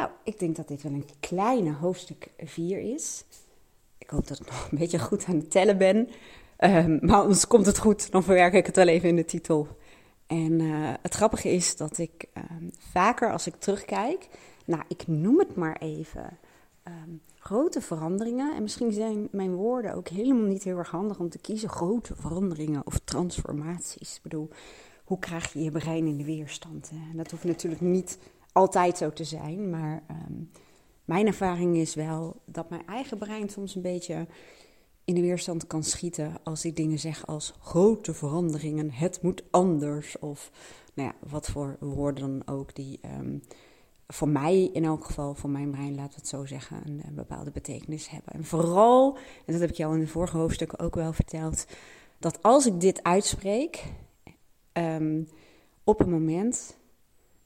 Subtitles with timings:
[0.00, 3.24] Nou, ik denk dat dit wel een kleine hoofdstuk 4 is.
[3.98, 6.08] Ik hoop dat ik nog een beetje goed aan het tellen ben.
[6.58, 9.68] Um, maar anders komt het goed, dan verwerk ik het wel even in de titel.
[10.26, 14.28] En uh, het grappige is dat ik um, vaker als ik terugkijk,
[14.64, 16.38] nou, ik noem het maar even,
[16.84, 18.54] um, grote veranderingen.
[18.54, 21.68] En misschien zijn mijn woorden ook helemaal niet heel erg handig om te kiezen.
[21.68, 24.16] Grote veranderingen of transformaties.
[24.16, 24.48] Ik bedoel,
[25.04, 26.90] hoe krijg je je brein in de weerstand?
[27.10, 28.18] En dat hoeft natuurlijk niet
[28.52, 30.50] altijd zo te zijn, maar um,
[31.04, 34.26] mijn ervaring is wel dat mijn eigen brein soms een beetje
[35.04, 40.18] in de weerstand kan schieten als ik dingen zeg als grote veranderingen, het moet anders.
[40.18, 40.50] Of
[40.94, 43.42] nou ja, wat voor woorden dan ook die um,
[44.12, 48.08] voor mij in elk geval, voor mijn brein, we het zo zeggen, een, bepaalde betekenis
[48.08, 48.32] hebben.
[48.32, 51.66] En vooral, en dat heb ik jou in de vorige hoofdstukken ook wel verteld,
[52.18, 53.84] dat als ik dit uitspreek,
[54.72, 55.28] um,
[55.84, 56.78] op een moment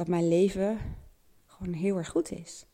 [0.00, 0.78] dat mijn leven
[1.46, 2.66] gewoon heel erg goed is.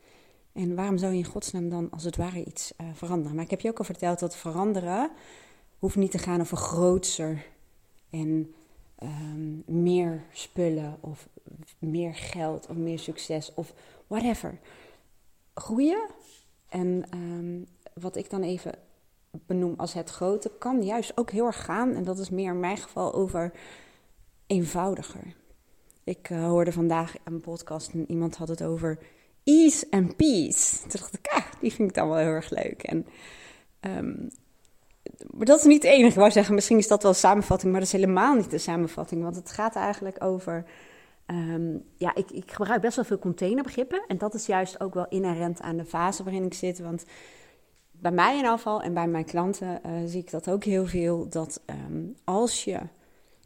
[0.52, 3.34] En waarom zou je in godsnaam dan als het ware iets uh, veranderen?
[3.34, 5.10] Maar ik heb je ook al verteld dat veranderen
[5.78, 7.46] hoeft niet te gaan over grootser
[8.10, 8.54] en
[9.02, 11.28] um, meer spullen of
[11.78, 13.74] meer geld of meer succes of
[14.06, 14.58] whatever.
[15.54, 16.06] Groeien
[16.68, 18.73] en um, wat ik dan even
[19.30, 21.95] benoem als het grote kan juist ook heel erg gaan.
[21.95, 23.52] En dat is meer in mijn geval over
[24.46, 25.34] eenvoudiger.
[26.07, 28.99] Ik uh, hoorde vandaag een podcast en iemand had het over
[29.45, 30.79] ease and peace.
[30.80, 32.82] Toen dacht ik, ah, die vind ik dan wel heel erg leuk.
[32.82, 33.07] En,
[33.80, 34.30] um,
[35.30, 36.09] maar dat is niet het enige.
[36.09, 38.59] Ik wou zeggen, misschien is dat wel een samenvatting, maar dat is helemaal niet de
[38.59, 39.23] samenvatting.
[39.23, 40.65] Want het gaat eigenlijk over.
[41.26, 44.04] Um, ja, ik, ik gebruik best wel veel containerbegrippen.
[44.09, 46.79] En dat is juist ook wel inherent aan de fase waarin ik zit.
[46.79, 47.04] Want
[47.91, 51.29] bij mij in afval en bij mijn klanten uh, zie ik dat ook heel veel.
[51.29, 52.79] Dat um, als je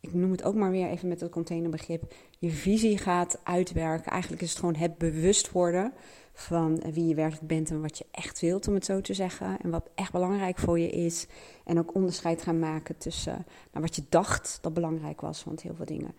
[0.01, 4.13] ik noem het ook maar weer even met het containerbegrip, je visie gaat uitwerken.
[4.13, 5.93] Eigenlijk is het gewoon het bewust worden
[6.33, 9.61] van wie je werkelijk bent en wat je echt wilt, om het zo te zeggen.
[9.61, 11.27] En wat echt belangrijk voor je is.
[11.65, 15.45] En ook onderscheid gaan maken tussen nou, wat je dacht dat belangrijk was.
[15.45, 16.15] Want heel veel dingen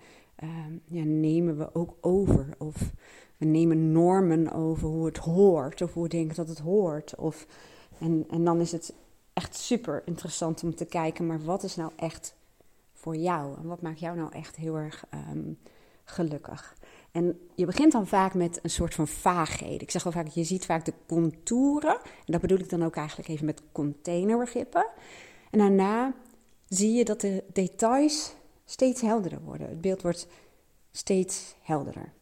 [0.87, 2.47] ja, nemen we ook over.
[2.57, 2.93] Of
[3.37, 7.15] we nemen normen over hoe het hoort, of hoe we denken dat het hoort.
[7.15, 7.47] Of,
[7.99, 8.93] en, en dan is het
[9.33, 12.35] echt super interessant om te kijken, maar wat is nou echt
[13.01, 13.57] voor jou?
[13.57, 15.57] En wat maakt jou nou echt heel erg um,
[16.03, 16.75] gelukkig?
[17.11, 19.81] En je begint dan vaak met een soort van vaagheden.
[19.81, 21.95] Ik zeg wel vaak, je ziet vaak de contouren.
[22.03, 24.87] En dat bedoel ik dan ook eigenlijk even met containerbegrippen.
[25.49, 26.13] En daarna
[26.67, 28.35] zie je dat de details
[28.65, 29.69] steeds helderder worden.
[29.69, 30.27] Het beeld wordt
[30.91, 32.13] steeds helderder.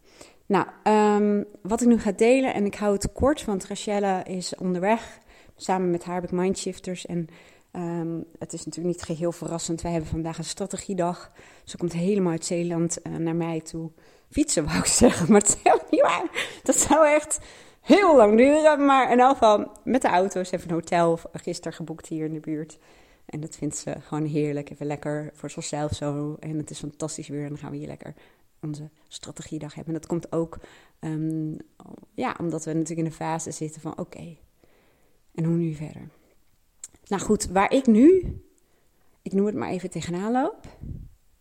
[0.45, 4.55] Nou, um, wat ik nu ga delen, en ik hou het kort, want Rachelle is
[4.55, 5.19] onderweg.
[5.55, 7.27] Samen met haar heb ik Mindshifters en
[7.71, 9.81] Um, het is natuurlijk niet geheel verrassend.
[9.81, 11.31] Wij hebben vandaag een strategiedag.
[11.63, 13.91] Ze komt helemaal uit Zeeland uh, naar mij toe.
[14.29, 16.59] Fietsen wou ik zeggen, maar het is helemaal niet waar.
[16.63, 17.39] Dat zou echt
[17.81, 18.85] heel lang duren.
[18.85, 20.43] Maar in elk geval met de auto.
[20.43, 22.77] Ze heeft een hotel gisteren geboekt hier in de buurt.
[23.25, 24.69] En dat vindt ze gewoon heerlijk.
[24.69, 26.37] Even lekker voor zichzelf zo.
[26.39, 27.43] En het is fantastisch weer.
[27.43, 28.13] En dan gaan we hier lekker
[28.61, 29.93] onze strategiedag hebben.
[29.93, 30.59] En dat komt ook
[30.99, 31.57] um,
[32.13, 34.37] ja, omdat we natuurlijk in de fase zitten van oké.
[35.35, 36.09] En hoe nu verder?
[37.09, 38.37] Nou goed, waar ik nu,
[39.21, 40.67] ik noem het maar even tegenaan loop.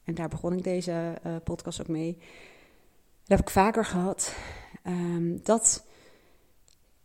[0.04, 2.16] En daar begon ik deze uh, podcast ook mee.
[3.24, 4.36] Dat heb ik vaker gehad.
[4.86, 5.86] Um, dat,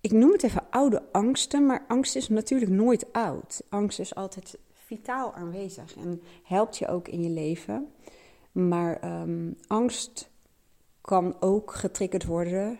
[0.02, 3.64] ik noem het even oude angsten, maar angst is natuurlijk nooit oud.
[3.70, 7.88] Angst is altijd vitaal aanwezig en helpt je ook in je leven.
[8.52, 10.30] Maar um, angst
[11.02, 12.80] kan ook getriggerd worden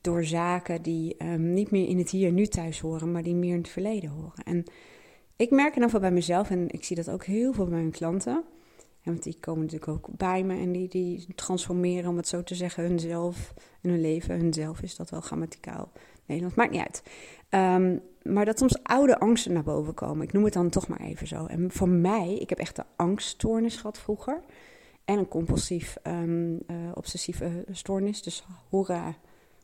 [0.00, 3.34] door zaken die um, niet meer in het hier en nu thuis horen, maar die
[3.34, 4.44] meer in het verleden horen.
[4.44, 4.64] En
[5.40, 7.90] ik merk in ieder bij mezelf, en ik zie dat ook heel veel bij mijn
[7.90, 8.44] klanten.
[9.02, 12.54] want die komen natuurlijk ook bij me en die, die transformeren, om het zo te
[12.54, 14.38] zeggen, hunzelf en hun leven.
[14.38, 15.92] Hunzelf is dat wel grammaticaal.
[16.26, 17.02] Dat maakt niet uit.
[17.50, 20.26] Um, maar dat soms oude angsten naar boven komen.
[20.26, 21.46] Ik noem het dan toch maar even zo.
[21.46, 24.42] En voor mij, ik heb echt een angststoornis gehad vroeger.
[25.04, 28.22] En een compulsief um, uh, obsessieve stoornis.
[28.22, 29.16] Dus hoera,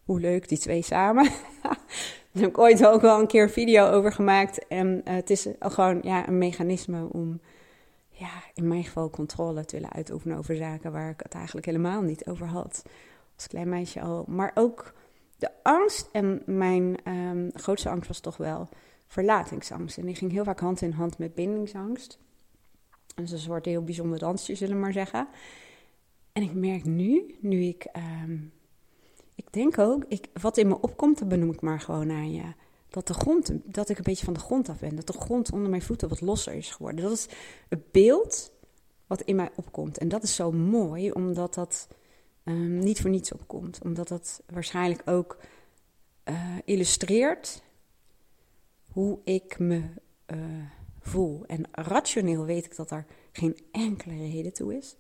[0.07, 1.25] hoe leuk, die twee samen.
[1.63, 4.67] Daar heb ik ooit ook wel een keer video over gemaakt.
[4.67, 7.41] En uh, het is gewoon ja, een mechanisme om,
[8.09, 12.03] ja, in mijn geval controle te willen uitoefenen over zaken waar ik het eigenlijk helemaal
[12.03, 12.83] niet over had.
[13.35, 14.25] Als klein meisje al.
[14.29, 14.93] Maar ook
[15.39, 16.09] de angst.
[16.13, 18.69] En mijn um, grootste angst was toch wel
[19.07, 19.99] verlatingsangst.
[19.99, 22.19] En die ging heel vaak hand in hand met bindingsangst.
[23.15, 25.29] Dus een soort heel bijzonder dansje, zullen we maar zeggen.
[26.33, 27.87] En ik merk nu, nu ik
[28.25, 28.53] um,
[29.37, 32.53] ik denk ook, ik, wat in me opkomt, dat benoem ik maar gewoon aan je.
[32.89, 34.97] Dat de grond, dat ik een beetje van de grond af ben.
[34.97, 37.03] Dat de grond onder mijn voeten wat losser is geworden.
[37.03, 37.29] Dat is
[37.69, 38.53] het beeld
[39.07, 39.99] wat in mij opkomt.
[39.99, 41.89] En dat is zo mooi, omdat dat
[42.45, 43.81] um, niet voor niets opkomt.
[43.83, 45.39] Omdat dat waarschijnlijk ook
[46.25, 47.63] uh, illustreert
[48.93, 49.83] hoe ik me
[50.27, 50.39] uh,
[51.01, 51.45] voel.
[51.47, 54.97] En rationeel weet ik dat er geen enkele reden toe is.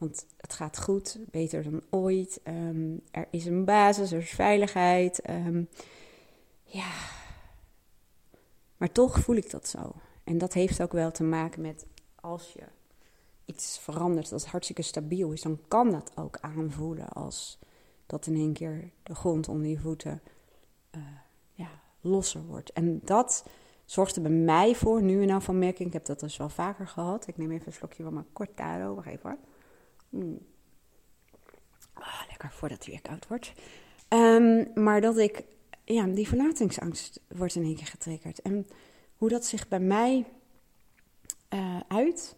[0.00, 2.40] Want het gaat goed, beter dan ooit.
[2.44, 5.28] Um, er is een basis, er is veiligheid.
[5.30, 5.68] Um,
[6.62, 6.92] ja.
[8.76, 9.92] Maar toch voel ik dat zo.
[10.24, 12.62] En dat heeft ook wel te maken met als je
[13.44, 17.58] iets verandert dat hartstikke stabiel is, dan kan dat ook aanvoelen als
[18.06, 20.22] dat in één keer de grond onder je voeten
[20.96, 21.02] uh,
[21.52, 21.70] ja,
[22.00, 22.72] losser wordt.
[22.72, 23.44] En dat
[23.84, 26.48] zorgt er bij mij voor, nu en dan van merking, ik heb dat dus wel
[26.48, 27.26] vaker gehad.
[27.26, 29.38] Ik neem even een slokje van mijn cortado, wacht even hoor.
[30.10, 30.38] Mm.
[31.98, 33.52] Oh, lekker voordat het weer koud wordt.
[34.08, 35.44] Um, maar dat ik,
[35.84, 38.42] ja, die verlatingsangst wordt in één keer getriggerd.
[38.42, 38.66] En
[39.16, 40.26] hoe dat zich bij mij
[41.54, 42.36] uh, uit,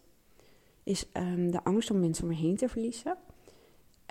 [0.83, 3.17] is um, de angst om mensen om me heen te verliezen.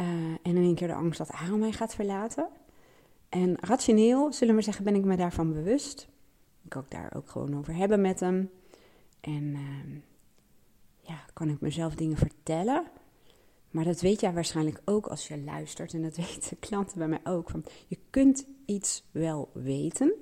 [0.02, 2.50] Uh, en in één keer de angst dat Aaron mij gaat verlaten.
[3.30, 6.08] En rationeel, zullen we zeggen, ben ik me daarvan bewust.
[6.64, 8.50] Ik kan ook daar ook gewoon over hebben met hem.
[9.20, 10.02] En uh,
[11.02, 12.86] ja, kan ik mezelf dingen vertellen.
[13.72, 15.94] Maar dat weet jij waarschijnlijk ook als je luistert.
[15.94, 17.50] En dat weten klanten bij mij ook.
[17.50, 20.14] Van, je kunt iets wel weten.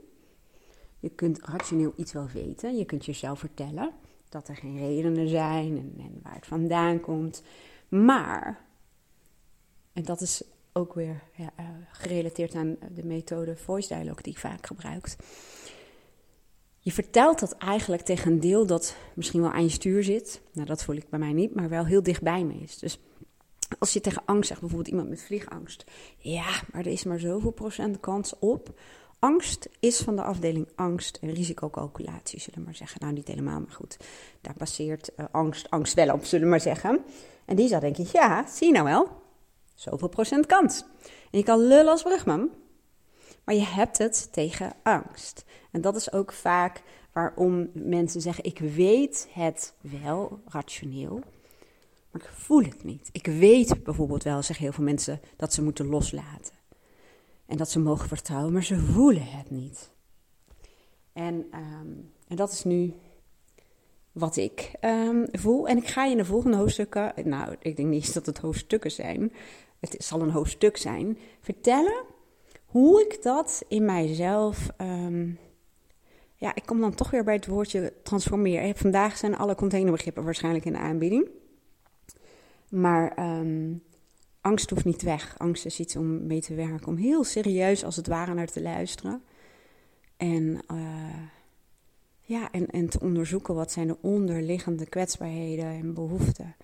[0.99, 2.77] Je kunt rationeel iets wel weten.
[2.77, 3.93] Je kunt jezelf vertellen
[4.29, 7.43] dat er geen redenen zijn en, en waar het vandaan komt.
[7.87, 8.65] Maar,
[9.93, 10.43] en dat is
[10.73, 15.15] ook weer ja, uh, gerelateerd aan de methode voice dialogue die ik vaak gebruik.
[16.79, 20.41] Je vertelt dat eigenlijk tegen een deel dat misschien wel aan je stuur zit.
[20.53, 22.77] Nou, dat voel ik bij mij niet, maar wel heel dichtbij me is.
[22.77, 22.99] Dus
[23.79, 25.83] als je tegen angst zegt, bijvoorbeeld iemand met vliegangst.
[26.17, 28.79] Ja, maar er is maar zoveel procent kans op.
[29.19, 33.01] Angst is van de afdeling angst en risicocalculatie, zullen we maar zeggen.
[33.01, 33.97] Nou, niet helemaal, maar goed.
[34.41, 36.99] Daar baseert uh, angst, angst wel op, zullen we maar zeggen.
[37.45, 39.07] En die zou denken, ja, zie je nou wel,
[39.75, 40.85] zoveel procent kans.
[41.31, 42.49] En je kan lullen als brugman,
[43.43, 45.45] maar je hebt het tegen angst.
[45.71, 46.81] En dat is ook vaak
[47.13, 51.23] waarom mensen zeggen, ik weet het wel rationeel,
[52.11, 53.09] maar ik voel het niet.
[53.11, 56.53] Ik weet bijvoorbeeld wel, zeggen heel veel mensen, dat ze moeten loslaten.
[57.45, 59.91] En dat ze mogen vertrouwen, maar ze voelen het niet.
[61.13, 62.93] En, um, en dat is nu
[64.11, 65.67] wat ik um, voel.
[65.67, 68.91] En ik ga je in de volgende hoofdstukken, nou, ik denk niet dat het hoofdstukken
[68.91, 69.33] zijn,
[69.79, 72.03] het zal een hoofdstuk zijn, vertellen
[72.65, 74.69] hoe ik dat in mijzelf.
[74.81, 75.39] Um,
[76.35, 78.75] ja, ik kom dan toch weer bij het woordje transformeren.
[78.75, 81.29] Vandaag zijn alle containerbegrippen waarschijnlijk in de aanbieding.
[82.69, 83.83] Maar um,
[84.41, 85.35] angst hoeft niet weg.
[85.37, 88.61] Angst is iets om mee te werken, om heel serieus als het ware naar te
[88.61, 89.23] luisteren.
[90.17, 91.23] En, uh,
[92.21, 96.55] ja, en, en te onderzoeken wat zijn de onderliggende kwetsbaarheden en behoeften.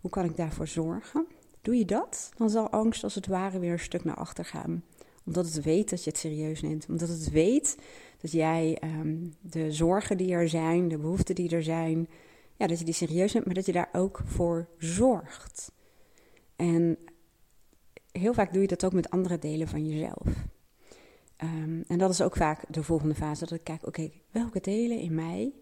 [0.00, 1.26] Hoe kan ik daarvoor zorgen?
[1.62, 4.84] Doe je dat, dan zal angst als het ware weer een stuk naar achter gaan.
[5.24, 6.86] Omdat het weet dat je het serieus neemt.
[6.88, 7.76] Omdat het weet
[8.20, 12.08] dat jij um, de zorgen die er zijn, de behoeften die er zijn,
[12.58, 15.72] ja, dat je die serieus neemt, maar dat je daar ook voor zorgt.
[16.56, 16.98] En
[18.12, 20.26] heel vaak doe je dat ook met andere delen van jezelf.
[21.42, 24.98] Um, en dat is ook vaak de volgende fase, dat ik kijk, oké, welke delen
[24.98, 25.52] in mij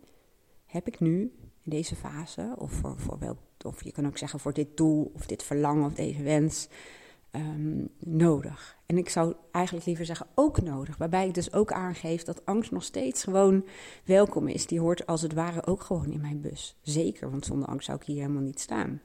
[0.66, 1.20] heb ik nu
[1.62, 5.26] in deze fase, of voor, voor of je kan ook zeggen voor dit doel, of
[5.26, 6.68] dit verlangen, of deze wens,
[7.32, 8.76] um, nodig.
[8.86, 12.70] En ik zou eigenlijk liever zeggen ook nodig, waarbij ik dus ook aangeef dat angst
[12.70, 13.64] nog steeds gewoon
[14.04, 14.66] welkom is.
[14.66, 16.76] Die hoort als het ware ook gewoon in mijn bus.
[16.82, 19.00] Zeker, want zonder angst zou ik hier helemaal niet staan.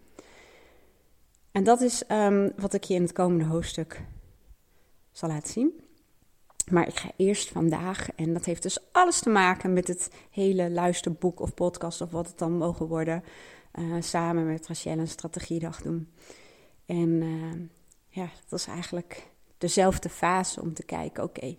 [1.52, 4.02] En dat is um, wat ik je in het komende hoofdstuk
[5.12, 5.82] zal laten zien.
[6.72, 10.70] Maar ik ga eerst vandaag, en dat heeft dus alles te maken met het hele
[10.70, 13.24] luisterboek of podcast of wat het dan mogen worden,
[13.80, 16.12] uh, samen met Rachel een strategiedag doen.
[16.86, 17.54] En uh,
[18.12, 21.56] ja, dat is eigenlijk dezelfde fase om te kijken, oké,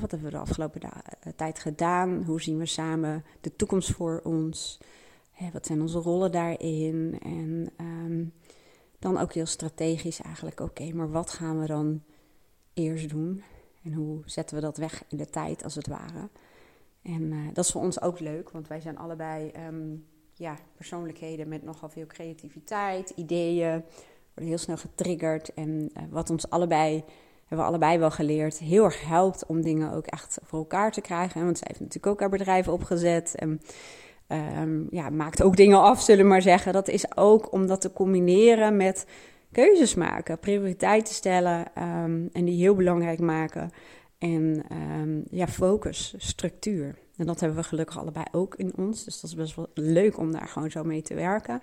[0.00, 2.22] wat hebben we de afgelopen eh, tijd gedaan?
[2.22, 4.80] Hoe zien we samen de toekomst voor ons?
[5.30, 7.18] Hè, wat zijn onze rollen daarin?
[7.22, 8.32] En um,
[8.98, 12.02] dan ook heel strategisch eigenlijk, oké, maar wat gaan we dan
[12.74, 13.42] eerst doen?
[13.82, 16.28] En hoe zetten we dat weg in de tijd, als het ware?
[17.02, 21.48] En uh, dat is voor ons ook leuk, want wij zijn allebei um, ja, persoonlijkheden
[21.48, 23.84] met nogal veel creativiteit, ideeën,
[24.40, 25.54] heel snel getriggerd.
[25.54, 27.04] En uh, wat ons allebei,
[27.40, 31.00] hebben we allebei wel geleerd, heel erg helpt om dingen ook echt voor elkaar te
[31.00, 31.44] krijgen.
[31.44, 33.34] Want zij heeft natuurlijk ook haar bedrijf opgezet.
[33.34, 33.60] En
[34.58, 36.72] um, ja, maakt ook dingen af, zullen we maar zeggen.
[36.72, 39.06] Dat is ook om dat te combineren met
[39.52, 43.70] keuzes maken, prioriteiten stellen um, en die heel belangrijk maken.
[44.18, 44.64] En
[45.00, 46.98] um, ja, focus, structuur.
[47.16, 49.04] En dat hebben we gelukkig allebei ook in ons.
[49.04, 51.62] Dus dat is best wel leuk om daar gewoon zo mee te werken.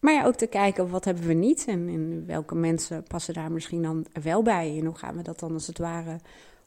[0.00, 3.52] Maar ja, ook te kijken wat hebben we niet en, en welke mensen passen daar
[3.52, 4.78] misschien dan wel bij.
[4.78, 6.18] En hoe gaan we dat dan als het ware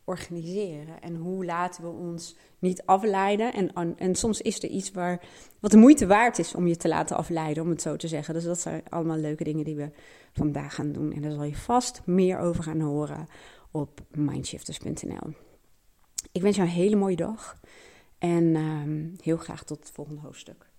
[0.03, 1.01] organiseren?
[1.01, 3.53] En hoe laten we ons niet afleiden?
[3.53, 5.21] En, en soms is er iets waar,
[5.59, 8.33] wat de moeite waard is om je te laten afleiden, om het zo te zeggen.
[8.33, 9.91] Dus dat zijn allemaal leuke dingen die we
[10.33, 11.13] vandaag gaan doen.
[11.13, 13.27] En daar zal je vast meer over gaan horen
[13.71, 15.33] op mindshifters.nl.
[16.31, 17.59] Ik wens jou een hele mooie dag
[18.17, 20.71] en ehm, heel graag tot het volgende hoofdstuk.